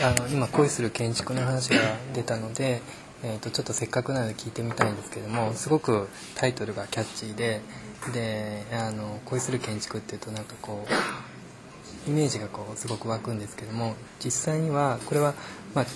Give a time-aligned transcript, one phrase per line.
[0.00, 1.78] あの今恋する建築の話が
[2.14, 2.80] 出たので、
[3.24, 7.60] えー、とちょっとせっかくなので聞いてみたいんですけどもすごくタイトルがキャッチーで
[8.12, 10.86] であの恋する建築っていうとなんかこ
[12.06, 15.34] うイメージがこうすごく湧くんですけども実際にはこれは、
[15.74, 15.86] まあ、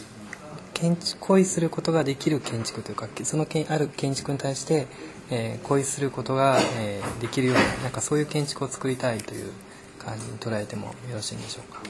[0.74, 4.88] 建築恋することができる建築というかそのけある建築に対して、
[5.30, 9.52] えー、恋することが、えー、できるようななんかそういう建築を作りたいという
[10.00, 11.80] 感じに捉えてもよろしいんでしょうか？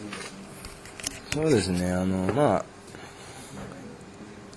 [1.32, 2.64] そうですねあのまあ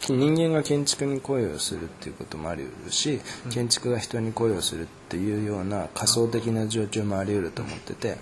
[0.08, 8.18] 人間が建築に恋をするっていうこともあり得るし建築が人に恋をするっていうような仮想的な状況もあり得ると思ってて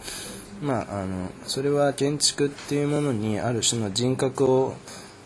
[0.61, 4.75] まああのそれは建築っていうものにある種の人格を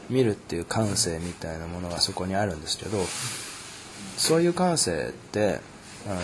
[0.10, 2.98] 見るっていう感性みたいなものがそこにあるんですけど
[4.18, 5.60] そういう感性って
[6.08, 6.20] あの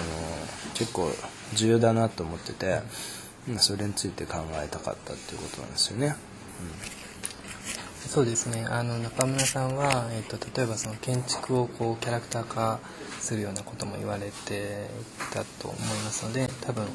[0.73, 1.11] 結構
[1.53, 2.81] 重要だなと思ってて
[3.57, 6.15] それについて考えたかったっていうことなんですよね。
[8.13, 8.63] そうですね。
[8.69, 12.79] あの中村さんは、えーと、例えばその建築をこうキャラクター化
[13.19, 14.87] するようなことも言われて
[15.31, 16.85] いたと思いますので多分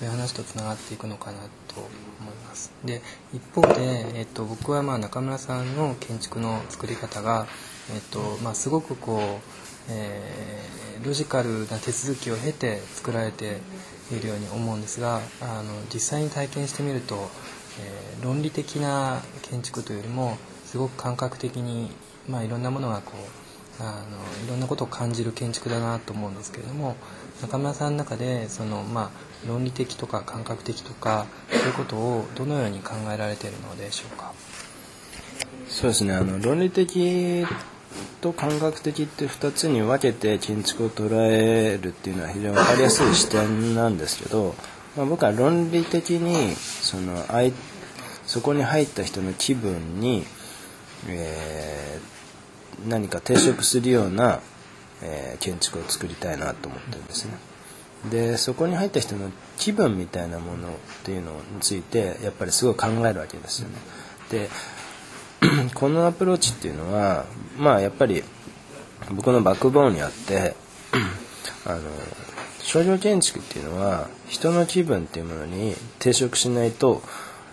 [0.00, 1.38] そういう話とつながっていくのかな
[1.68, 2.72] と思います。
[2.84, 7.46] で一方で、えーと、僕はまあ中村さんの建築の作り方が、
[7.94, 9.40] えーとまあ、すごくこう、
[9.90, 13.60] えー、ロジカルな手続きを経て作られて
[14.10, 17.30] いるように思うんですがあの実際に体験してみると
[17.80, 21.90] えー、論理的な建築というよりもすごく感覚的に、
[22.28, 26.96] まあ、いろんなものがこうあのいろんなことを感じる建築だなと思うんですけれども
[27.42, 34.32] 中村さんの中でその、まあ、論理的とか感覚的とかそういうことをどのように考えられているのでしょうか？
[35.68, 36.14] そうですね。
[36.14, 37.44] あの論理的
[38.20, 44.54] と感覚的って2つに分けて建築を捉えるっていうのは非常に分かりやすい視点なんですけど
[44.96, 47.24] まあ、僕は論理的にその
[48.26, 50.24] そこに入った人の気分に、
[51.08, 54.40] えー、何か抵触するような、
[55.02, 57.34] えー、建築を作りたいなと思ってるんですね。
[58.10, 60.72] でそこに入った人の気分みたいなものっ
[61.04, 63.76] ていうのについてやっぱりすごい考えるわけですよね。
[64.30, 64.50] で
[65.74, 67.24] このアプローチっていうのは
[67.56, 68.22] まあやっぱり
[69.10, 70.54] 僕のバックボーンにあって
[71.66, 71.80] あの
[72.64, 77.02] 商業建築っていうのは人の気分っていうものに抵触しないと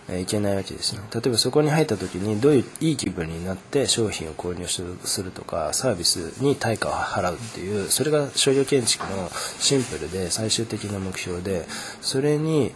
[0.09, 9.29] いけないわけですね例えばそこに入った時にどういういい気分になって商品を購入するとかサービスに対価を払うっていうそれが商業建築の
[9.59, 11.65] シンプルで最終的な目標で
[12.01, 12.73] それに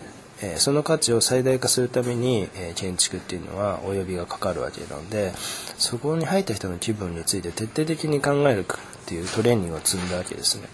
[0.58, 5.32] その価値を最大化するために、建築っていうのはお呼びがかかるわけなので
[5.78, 10.68] そこに入った人の気分について徹底的に考えるっていうトレーニングを積んだわけですね。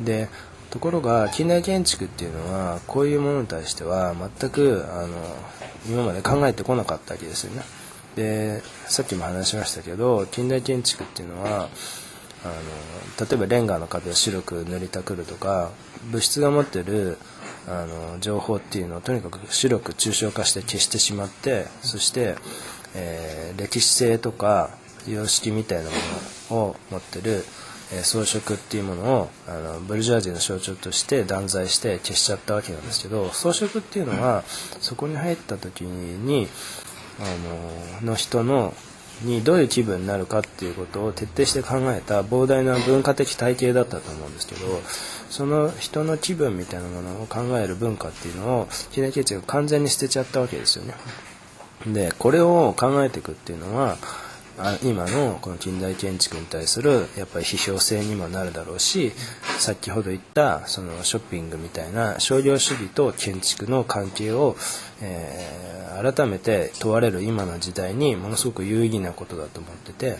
[0.00, 0.28] で
[0.70, 5.08] ところが近代建築っていうのはこういうものに対しては全くあの
[5.88, 7.62] 今まで考えてこなかったわけですよね。
[8.16, 11.68] でさっきも話しましたけど近代建築っていうのは
[12.44, 15.70] あの例えばレンガの壁を白く塗りたくるとか
[16.10, 17.18] 物質が持ってる
[17.68, 22.36] あの情報っていうのをとにかく白く抽象化して消してしまってそして、
[22.94, 24.70] えー、歴史性とか
[25.06, 25.96] 様式みたいなも
[26.50, 27.44] のを持ってる
[27.92, 34.44] え装飾っていうものをあのブルジョアジーの象徴として断罪して消しちゃったわけなんですけど装飾っていうのは
[34.80, 36.48] そこに入った時に
[37.20, 38.74] あのの人の
[39.22, 44.60] にどういう気分になるかっていうことを徹底して考えた膨大な文化的体系だったと思うんですけど
[45.28, 50.94] その人の気分みたいなものを考える文化っていうのをキネケチが完全に捨てちゃったわけですよね。
[51.86, 53.96] でこれを考えていくっていうのは
[54.82, 59.12] 今のこの近代建築に対するやっぱり批評性にもなるだろうし
[59.58, 64.56] 先ほど言ったそのショッピングみたいな商業主義と建築の関係を、
[65.00, 70.18] えー、改めて問われる今の時代にものすごく有意義なことだと思ってて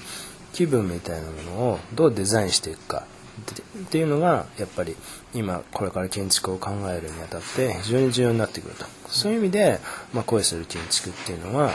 [0.52, 3.04] 気分みたいなものをどうデザインしていくか
[3.40, 4.96] っていうのがやっぱり
[5.34, 8.84] 今これから建築を考えるにあたって非常に重要になってくると。
[9.08, 9.80] そういう意味で、
[10.12, 11.72] まあ、恋する建築っていうのは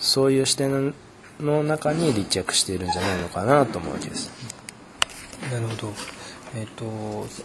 [0.00, 0.94] そういう視点
[1.40, 4.30] の中に立着しているんじゃないのかなと思うわけです。
[5.52, 5.92] なるほど。
[6.54, 6.84] えーと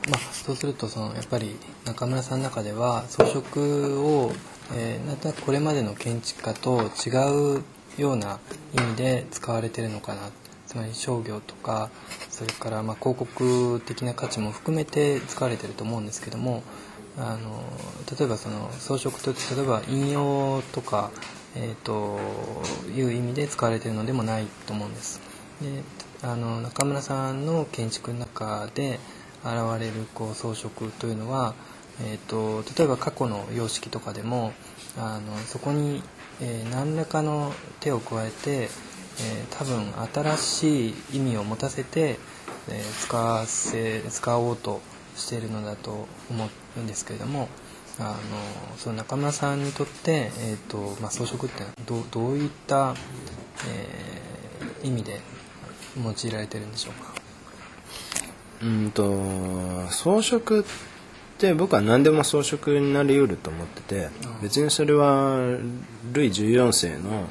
[0.09, 3.61] まあ、そうするとそのやっぱり中村さんの中では装飾
[3.99, 4.31] を、
[4.73, 7.63] えー、なんとなくこれまでの建築家と違う
[7.97, 8.39] ような
[8.73, 10.29] 意味で使われてるのかな
[10.65, 11.89] つまり商業とか
[12.29, 16.63] それからま広告的な価値も含めて使われてると思うんですけども
[17.17, 17.61] あの
[18.17, 21.11] 例えばその装飾と例えば引用とか
[21.55, 22.17] えーと、
[22.95, 25.19] いう意味で使われているのでもないと思うんです。
[25.61, 25.83] で
[26.23, 28.99] あの中村さんの建築の中で
[29.43, 31.55] 現れるこう装飾というのは、
[32.03, 34.53] えーと、例えば過去の様式とかでも
[34.97, 36.03] あのそこに、
[36.41, 38.69] えー何らかの手を加えて、えー
[39.57, 42.17] 多分新しい意味を持たせて、
[42.69, 44.81] えー使わせ使おうと
[45.15, 47.49] しているのだと思うんですけれども
[47.99, 48.17] あの
[48.77, 52.95] その中村さんにとって、えーとまあ、装飾ってどうどういった、
[53.67, 55.19] えー意味で
[56.03, 57.13] 用いられてるんでしょうか？
[58.63, 60.63] うんと装飾っ
[61.37, 64.09] て僕は何でも装飾になりうると思ってて
[64.41, 65.37] 別にそれは
[66.13, 67.27] ルイ14世の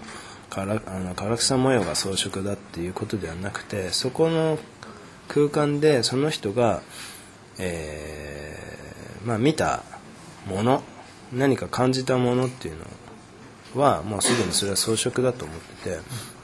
[0.49, 4.59] からあの唐草模様が装飾だっていうことではなくてそこの
[5.29, 6.83] 空間でその人が、
[7.59, 9.83] えーまあ、見た
[10.47, 10.83] もの
[11.33, 12.77] 何か感じたものっていう
[13.75, 15.99] のはもうすでにそれは装飾だと思ってて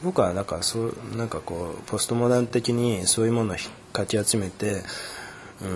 [0.04, 3.56] 僕はなんかそうなんかこうポストモダン的にそういうものを
[3.92, 4.82] かき集めて
[5.62, 5.66] う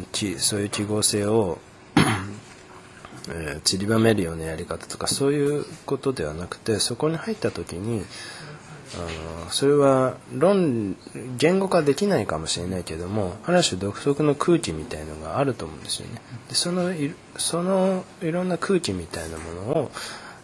[0.00, 0.06] ん
[0.38, 1.58] そういう記号性を、
[1.96, 8.04] えー散りばめるようなやり方とかそういうことではなくてそこに入った時に
[8.94, 10.96] あのそれは論
[11.36, 16.20] 言語化できないかもしれないけどもある種独特の空気みたいのがあると思うんですよね。
[16.48, 19.90] でそのいそのいろんな空気みたいなものを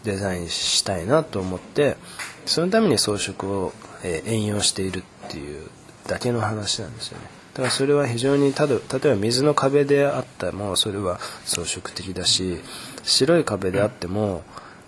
[0.05, 1.97] デザインしたいなと思って
[2.45, 3.73] そのために装飾を、
[4.05, 5.69] えー援用しているっていう
[6.07, 7.25] だけの話なんですよね。
[7.55, 12.61] だからそれは非常にただ例えば水の壁であってもそれは装飾的だし
[13.03, 14.43] 白い壁であっても、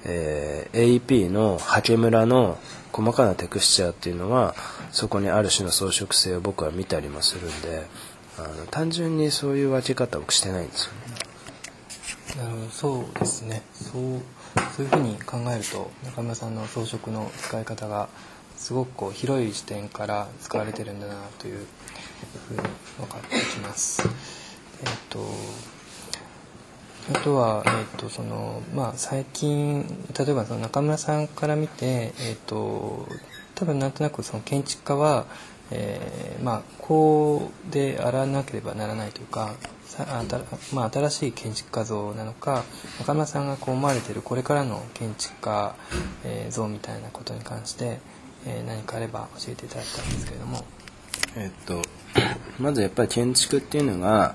[0.04, 2.58] えー AEP のハケムラの
[2.92, 4.54] 細かなテクスチャーっていうのは
[4.92, 7.86] そこにある種の装飾性を僕は見たりもするんで
[8.38, 11.28] あの単純にそういう分け方をしてないんですよね
[12.70, 14.22] そうですねそう
[14.76, 18.08] そういうふうに考えると中村さんの装飾の使い方が
[18.56, 21.66] すごくこう広い視点から使われてるんだなという
[22.48, 22.60] ふうに
[22.98, 24.02] 分かってきます。
[24.80, 25.20] えっ、と
[27.10, 29.82] あとは、えっとそのまあ、最近
[30.18, 33.06] 例えばその中村さんから見て、えっと
[33.54, 35.26] 多分なんとなくその建築家は、
[35.70, 40.38] えーまあ、こうであらなければならないというかさあた
[40.72, 42.62] まあ、新しい建築家像なのか
[42.98, 45.74] 中村さんがこう思われているこれからの建築家、
[46.24, 47.98] えー像みたいなことに関して、
[48.46, 50.64] えー何かあれば教えていただきたいんですけれども。
[51.36, 51.82] えっと、
[52.58, 54.34] まずやっぱり建築っていうのが、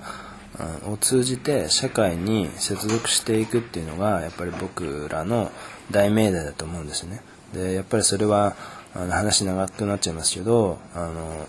[0.86, 5.50] を通じて社会に接続していくっていうのがやっぱり僕らの
[5.90, 7.20] 大命題だと思うんですね。
[7.52, 8.56] で、やっぱりそれは
[8.94, 11.46] あの話長くなっちゃいますけど、あの、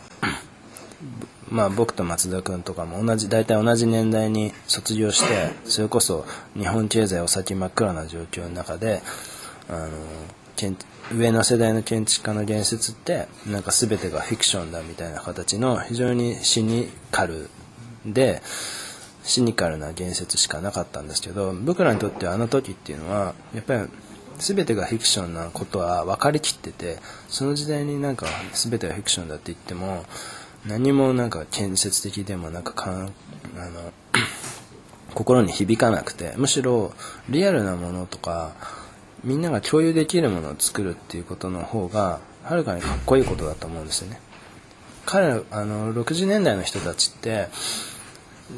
[1.50, 6.26] まあ僕と松田君とかも同じ、大体同じ年代に卒業して、それこそ
[6.56, 9.04] 日本経済お先真っ暗な状況の中で、
[9.70, 9.90] あの、
[10.56, 10.76] 建
[11.14, 17.50] 上の世代の建築家の言説って、なんか全てがフィクションだみたいな形の非常にシニカル
[18.06, 18.42] で、
[19.26, 23.90] シニカルな言説しかなかったんですけど、僕らにとってはあの時っていうのは、やっぱり
[24.38, 30.06] 全てがフィクションなことは分かりきってて、その時代になんか全てがフィクションだって言っても、
[30.68, 33.14] 何もなんか建設的でもなんかかん
[33.58, 33.94] あの
[35.14, 36.94] 心に響かなくてむしろ
[37.30, 38.54] リアルなものとか
[39.24, 44.20] みんなが共有できるものを作るっていうことの方がはるかにかっこいいことだと思うんですよね。
[45.06, 47.50] 彼あの60年代の人たちって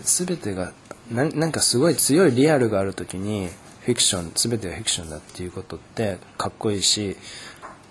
[0.04, 0.74] 全てが
[1.12, 3.50] ななんかすごい強いリアルがある時に
[3.82, 7.16] フィクション全てがフィクションだっていうことってかっこいいし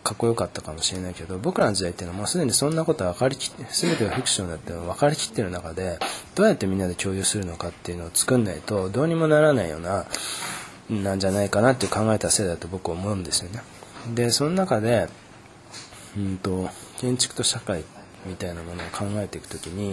[0.04, 5.98] かっこよかったかもしれないけど僕らの時代っていうのはもうすでにそんなこと分かりきって全てがフィクションだって分かりきってる中で
[6.34, 10.06] どうやってみんなで共有するのかっていうのを作んないとどうにもならないような
[10.90, 13.62] なんじゃないかなって考えた世代だと僕は思うんですよね。
[14.14, 15.08] でその中で
[16.16, 17.82] うんと建築と社会
[18.26, 19.92] みたいなものを考えていくときに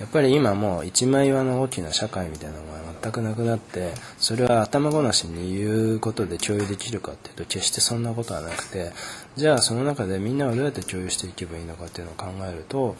[0.00, 8.92] やっぱり今もう一枚岩の大きな社会みたいなのが全くなくなってそれは頭ごなしに言うことで共有できるかっていうと決してそんなことはなくて
[9.36, 12.96] じゃあその中でみんなはどうやって共有していけばいいのかっていうのを考えると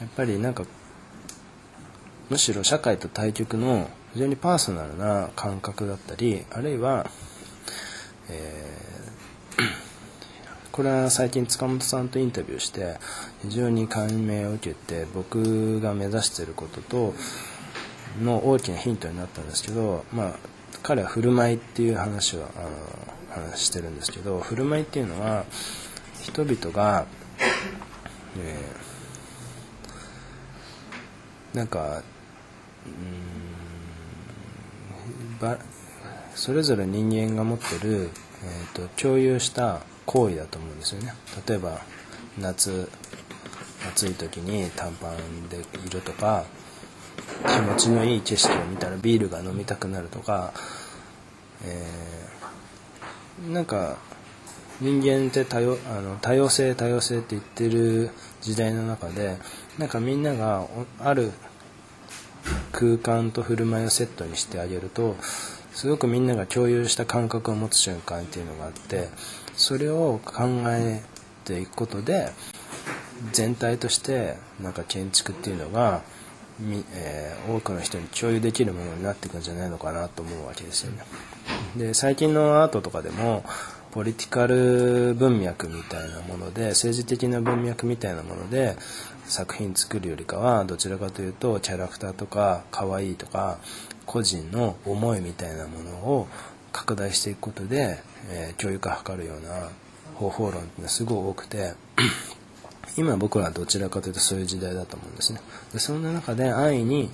[0.00, 0.64] やっぱりなんか
[2.30, 7.10] むしろ社会と対極の非常にパーソナルな感覚だったりあるいは、
[8.28, 9.87] えー
[10.78, 12.98] これは最近塚本さんとインタビューして
[13.42, 17.14] 非常に感銘を受けて僕が目指してることと
[18.22, 20.34] の大きなヒントになったんですけど、まあ、
[20.84, 22.60] 彼は振る舞いっていう話をあ
[23.40, 25.46] の話してるんですけど振る舞いっていうのは
[26.22, 27.06] 人々が、
[28.38, 28.88] えー
[31.54, 32.02] なんか
[32.86, 32.92] うん
[35.40, 35.58] ば
[36.36, 38.10] それぞれ人間が持ってる、
[38.44, 41.12] えー、と共有した行為だと思うんですよね。
[41.46, 41.82] 例えば
[42.38, 42.88] 夏
[43.90, 46.44] 暑い時に短パンでいるとか
[47.46, 50.52] 気持ちのいい景色を見たらビールが飲みたくなるとか、
[51.64, 52.18] えー
[53.52, 53.96] なんか
[54.80, 58.10] 人間って多様あの多様性多様性って言ってる
[58.40, 59.36] 時代の中で
[59.78, 60.66] なんかみんなが
[60.98, 61.32] ある
[62.72, 65.16] 空間と振る舞いをセットにしてあげると
[65.72, 69.08] すごくみんなが共有した感覚を持つ瞬間っていうのがあって
[69.58, 71.02] それを考え
[71.44, 72.30] ていくことで
[73.32, 76.02] 全体としてなんか建築っていうのが、
[76.94, 81.02] えー、多くの人に共有できるものになっていくんじゃないのかなと思うわけですよね。
[81.76, 83.44] で最近のアートとかでも
[83.90, 88.76] ポリティカル文脈みたいなもので政治的な文脈みたいなもので
[89.24, 93.58] 作品作るよりかはどちらかというとキャラクターとか可愛いとか
[94.06, 96.28] 個人の思いみたいなものを
[96.72, 97.98] 拡大していくことで、
[98.30, 99.70] えー、教育化図るような
[100.14, 101.74] 方法論ってすごい多くて
[102.96, 105.40] 今僕はどちらかというとそういう時代だと思うんですね。
[105.72, 107.10] でそんな中で安易に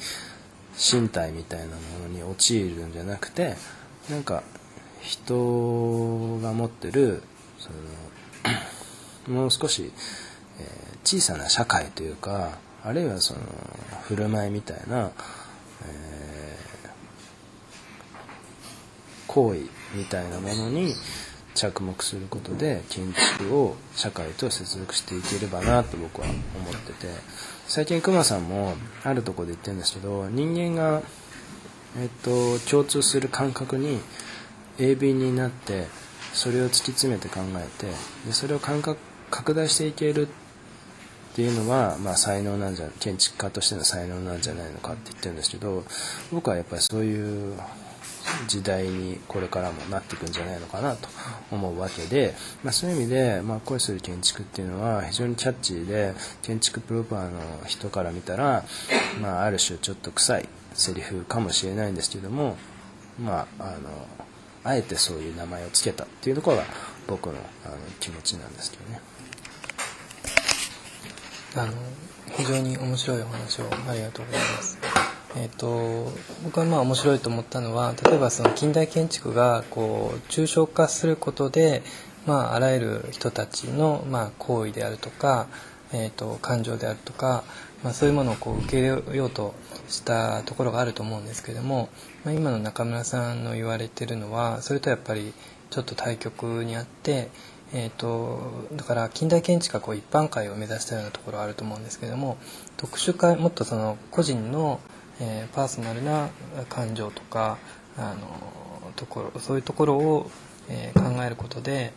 [0.77, 3.57] 身体みたいなものに陥るんじゃなくて
[4.11, 4.43] なんか
[5.01, 7.23] 人が持ってる
[7.59, 7.71] そ
[9.29, 9.93] の もう少し、
[10.59, 13.41] えー、小さな社会というかあるいはその
[14.05, 15.11] 振る舞いみたいな、
[15.87, 19.61] えー、行為
[19.95, 20.95] みたいなものに
[21.55, 27.55] 着目することで建築を社会と接続していければなと僕は思ってて。
[27.67, 28.75] 最近熊さんも
[29.05, 31.03] あるとこで言ってるんですけど人間が、
[31.99, 34.00] えっと、共通する感覚に
[34.79, 35.87] 鋭敏になって
[36.35, 37.87] それを突き詰めて考えて
[38.26, 38.99] でそれを感覚
[39.31, 45.85] 拡大していけるっていうのは、まあ、才能なんじゃ建築家としての才能なんじゃないのかって言ってるんですけど
[46.33, 47.59] 僕はやっぱりそういう
[48.47, 51.09] 時代にこれからもなっていくんじゃないのかなと
[51.51, 58.65] 思うわけで、まあ、そういう意味で、まあ、恋する建築っていうのは非常にキャッチーで建築プロパーの人から見たら、
[59.21, 62.57] まあ、ある種ちょっと臭いセリフかもしれないんですけども
[63.19, 64.09] まああの
[64.65, 66.65] あえてそういう名前を付けたっていうところが
[67.07, 67.35] 僕の
[67.67, 69.01] あの気持ちなんですけどね。
[71.57, 71.73] あの
[72.37, 75.13] 非常に面白いお話をありがとうございます。
[75.37, 76.12] えーと、
[76.45, 81.83] 僕はまあ面白いと思ったのは例えばその近代建築がこう抽象化することで、
[82.26, 85.49] まあ、あらゆる人たちのまあ行為であるとか、
[85.93, 87.43] えーと、感情であるとか、
[87.83, 89.55] まあ、そういうものをこう受け入れようと
[89.88, 91.88] したところがあると思うんですけども、
[92.25, 95.33] まあ、今の中村さんの言われてるのはそれとやっぱり
[95.71, 97.29] ちょっと対極にあって、
[97.73, 98.41] えーと、
[98.76, 102.38] だから近代建築がこう一般会を目指したようなところがあると思うんですけども
[102.76, 104.81] 特殊化もっとその個人の、
[105.21, 106.30] えー、パーソナルな
[106.68, 107.59] 感情とか
[107.97, 110.30] あのところそういうところを、
[110.68, 111.92] えー、考えることで、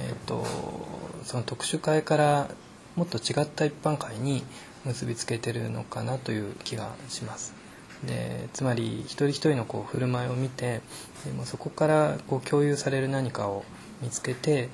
[0.00, 0.44] えーと
[1.24, 2.48] その特殊会から
[2.96, 4.42] もっと違った一般会に
[4.84, 7.54] 結びつけてるのかなという気がします。
[8.04, 10.80] でつまり一人一人のこう振る舞いを見て
[11.24, 13.64] でもそこからこう共有される何かを
[14.00, 14.68] 見つけて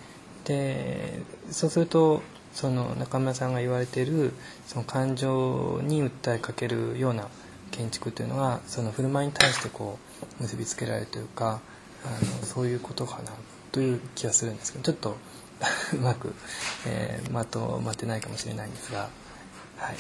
[0.45, 2.23] でそうすると
[2.55, 4.33] その中村さんが言われている
[4.67, 7.29] その感情に訴えかけるような
[7.71, 9.99] 建築というのはその振る舞いに対してこ
[10.41, 11.61] う結びつけられるというか
[12.05, 12.11] あ
[12.41, 13.33] のそういうことかな
[13.73, 15.17] という気がするんですけどちょっと
[15.95, 16.35] うまく、
[16.87, 19.09] えー、まとまってないかもしれないんですが。
[19.77, 19.97] はい。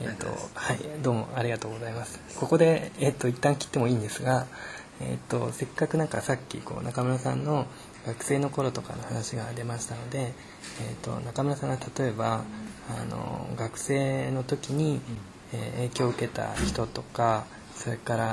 [0.00, 2.18] えっ、と、はい、どうもありがとうございます。
[2.36, 4.46] ここで、えっ、ー、と、一旦切ってもいいんですが、
[5.00, 7.66] えっ、と、せっかくなんかさっき、こう、中村さんの
[8.06, 10.32] 学生の頃とかの話が出ましたので、えっ、
[11.02, 12.42] と、中村さんが例えば、
[12.90, 15.00] あの、学生の時に、
[15.52, 17.44] え影響を受けた人とか、
[17.74, 18.26] それから、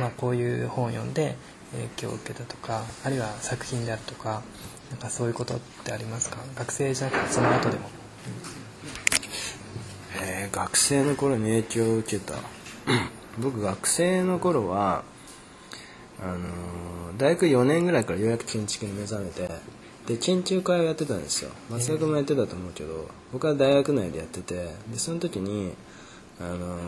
[0.00, 1.36] まあ、こういう本を読んで
[1.72, 4.42] 影響を受けたとか、あるいは作品であるとか、
[4.90, 6.38] なんかそういうことってありますか？
[6.56, 7.88] 学生じゃなくてその後でも。
[10.18, 12.34] うんえー、学生の頃に影響を受けた。
[13.40, 15.02] 僕学生の頃は
[16.22, 19.48] あのー、大学4年ぐらいからようやく建築に目覚めて
[20.06, 21.50] で研究会をやってたんですよ。
[21.70, 24.54] 松田君もやってたと思うけど僕は大学内でやってて
[24.88, 25.74] でその時に、
[26.44, 26.80] あのー、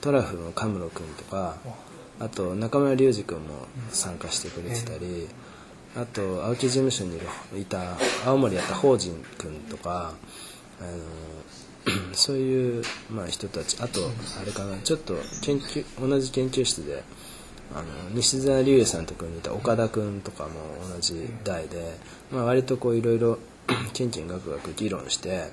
[0.00, 1.56] トラフのカムロ君とか
[2.20, 5.28] あと中村隆二君も参加してくれてたり
[5.96, 7.18] あと青木事務所に
[7.60, 7.96] いた
[8.26, 10.14] 青森やった法人君とか、
[10.80, 10.94] あのー
[12.14, 14.00] そういう、まあ、人たちあと
[14.40, 17.02] あれかなちょっと研究同じ研究室で
[17.74, 20.50] あの西澤隆也さんとこにいた岡田君とかも
[20.94, 21.96] 同じ代で、
[22.30, 23.38] まあ、割とこういろいろ
[23.92, 25.50] キンキンガクガク議論して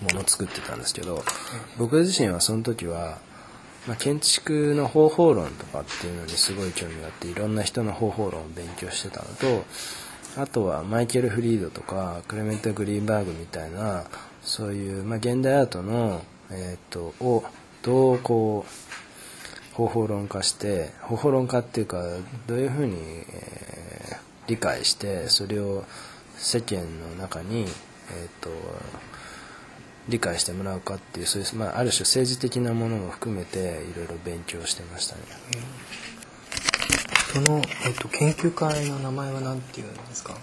[0.00, 1.22] もの作ってたんですけど
[1.78, 3.18] 僕自身はその時は、
[3.86, 9.64] まあ、建築の方法論とかっていうのにすごい興味があっていろんな人の方法論を勉強してたのと
[10.36, 14.04] あとはマイケル・フリードとかクレメント・グリーンバーグみたいな
[14.42, 17.44] そういう、まあ、現代アートの、えーと、を
[17.82, 22.02] どうこう方法論化して方法論化っていうか
[22.46, 25.84] どういうふうに、えー、理解してそれを
[26.36, 27.68] 世間の中に、えー、
[28.42, 28.50] と
[30.08, 35.22] 理解してもらうかっていうそういう、まあ、ある種政治的なものも含めていろいろ勉強してましたね。
[37.32, 40.34] その、えっと、研究会の名前は何て言うんですか？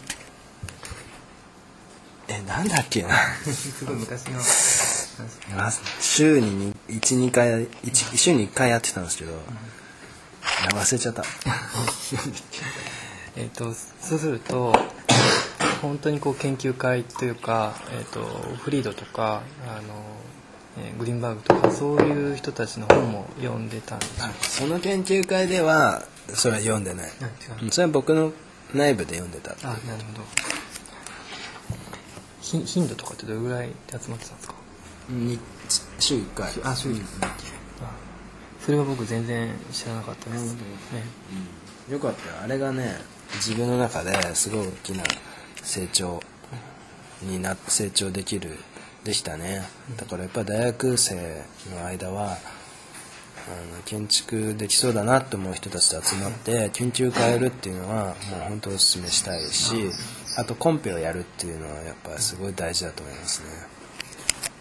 [2.27, 3.15] えなんだっけな。
[3.45, 4.39] すごい昔の。
[5.57, 9.33] まあ週に12回一週に1回やってたんですけど、
[10.73, 11.23] 忘れちゃった。
[13.35, 14.73] えっとそうすると
[15.81, 18.21] 本当にこう研究会というか、えっと
[18.57, 20.03] フリードとかあの、
[20.77, 24.62] えーグリーンバーグとかそういう人たちの本も読んでたんです。
[24.62, 27.12] よその研究会ではそれは読んでない。
[27.71, 28.31] それは僕の
[28.74, 29.51] 内部で読んでた。
[29.63, 29.79] あなる
[30.13, 30.24] ほど。
[32.41, 34.55] ひ頻度とかってどれぐらいで集まってたんですか？
[35.09, 35.39] に
[36.00, 36.51] 週1回。
[36.63, 37.36] あ週1あ
[38.63, 40.59] それは僕全然知らなかったです、ね、
[41.89, 42.36] よかったよ。
[42.43, 42.95] あれがね
[43.36, 45.03] 自分の中ですごい大きな
[45.69, 46.19] 成長
[47.21, 48.57] にな成長できる
[49.03, 49.61] でしたね。
[49.97, 51.43] だからやっぱ大学生
[51.75, 58.15] の間はあの建築できそうだなと思う人たちと集まって研究会やるっていうのはもう
[58.49, 59.91] 本当お勧めしたいし
[60.38, 63.47] あとコンペをやるっていうのはやっぱすごい大事だと思いますね。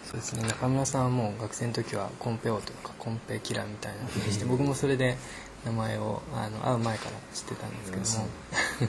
[0.05, 0.43] そうですね。
[0.47, 5.17] 中村さんはもう学生の時はコンペ王というかコンペキラーみたいなふうにして僕もそれで
[5.65, 8.29] 名前をあの会う前から知ってたんですけども。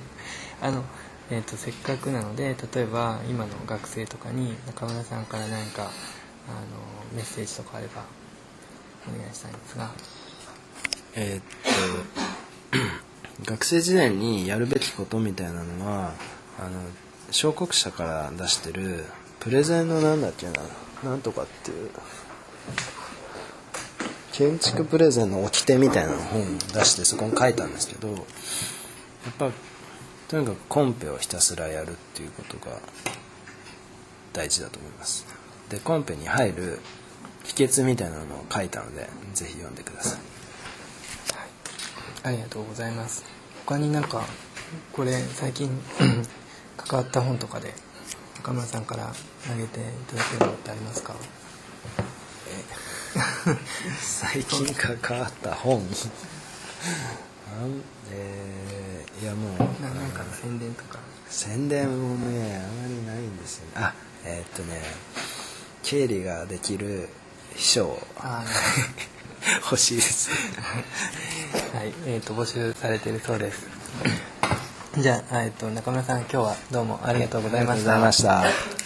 [0.63, 0.85] あの、
[1.31, 5.91] えー、とせっかくなので例えば今の学生とかに中村さんから何かあの
[7.15, 8.03] メッセージとかあれば
[9.09, 9.91] お願いしたいんですが。
[11.15, 11.43] えっ
[12.71, 12.81] と
[13.51, 16.13] 学生時代にやるべきことみたいなのは
[16.59, 16.83] あの
[17.31, 19.05] 小国社から出してる
[19.41, 20.53] プレゼンのなんだっけな
[21.03, 21.91] なんとかっていう
[24.33, 28.19] 建築プレゼンの掟みたいな本を出してそこに書いたんですけどやっ
[29.39, 29.51] ぱ
[30.31, 32.79] とにかくコンペをひたすらやるっていうことが
[34.33, 35.27] 大事だと思います。
[35.69, 36.79] でコンペに入る
[37.43, 40.21] 秘訣みたいなのを書いたのでぜひ読んでください。
[42.23, 43.25] ありがとうございます。
[43.67, 44.25] 他になんか
[44.93, 45.69] これ最近
[46.79, 47.75] 関わった本とかで
[48.37, 49.13] 中村さんから
[49.49, 51.17] 投げていただけるのってありますか？
[54.01, 55.85] 最近関わった本？
[58.13, 58.80] えー
[59.21, 59.59] いやもう。
[59.83, 60.99] なかの宣伝とか。
[61.29, 63.73] 宣伝もねあまりないんですよね。
[63.77, 64.81] あえーっとね
[65.83, 67.09] 経理ができる
[67.55, 67.99] 秘書
[69.65, 70.31] 欲しいです。
[71.75, 73.67] はい、えっ、と募集されているそうです。
[74.99, 77.95] じゃあ、えっ、と中村さん今日はどうもありがとうございました。
[77.95, 78.80] ありがとうございました